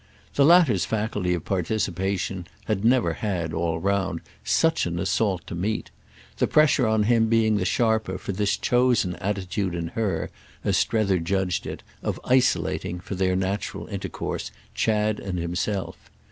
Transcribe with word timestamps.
The 0.33 0.43
latter's 0.43 0.83
faculty 0.83 1.35
of 1.35 1.45
participation 1.45 2.47
had 2.65 2.83
never 2.83 3.13
had, 3.13 3.53
all 3.53 3.79
round, 3.79 4.21
such 4.43 4.87
an 4.87 4.97
assault 4.97 5.45
to 5.45 5.53
meet; 5.53 5.91
the 6.37 6.47
pressure 6.47 6.87
on 6.87 7.03
him 7.03 7.27
being 7.29 7.57
the 7.57 7.65
sharper 7.65 8.17
for 8.17 8.31
this 8.31 8.57
chosen 8.57 9.15
attitude 9.17 9.75
in 9.75 9.89
her, 9.89 10.31
as 10.63 10.75
Strether 10.75 11.19
judged 11.19 11.67
it, 11.67 11.83
of 12.01 12.19
isolating, 12.25 12.99
for 12.99 13.13
their 13.13 13.35
natural 13.35 13.85
intercourse, 13.89 14.49
Chad 14.73 15.19
and 15.19 15.37
himself. 15.37 16.09